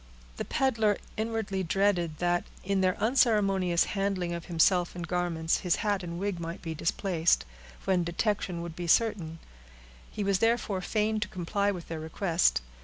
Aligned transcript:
The 0.37 0.45
peddler 0.45 0.97
inwardly 1.15 1.61
dreaded, 1.61 2.17
that, 2.17 2.45
in 2.63 2.81
their 2.81 2.97
unceremonious 2.97 3.83
handling 3.83 4.33
of 4.33 4.45
himself 4.45 4.95
and 4.95 5.07
garments, 5.07 5.59
his 5.59 5.75
hat 5.85 6.01
and 6.01 6.17
wig 6.17 6.39
might 6.39 6.63
be 6.63 6.73
displaced, 6.73 7.45
when 7.85 8.03
detection 8.03 8.63
would 8.63 8.75
be 8.75 8.87
certain; 8.87 9.37
he 10.09 10.23
was 10.23 10.39
therefore 10.39 10.81
fain 10.81 11.19
to 11.19 11.27
comply 11.27 11.69
with 11.69 11.87
their 11.87 11.99
request. 11.99 12.63